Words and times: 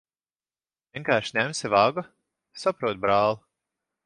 Vienkārši 0.97 1.35
ņemsi 1.39 1.71
vagu? 1.75 2.05
Saprotu, 2.65 3.05
brāl'. 3.05 3.41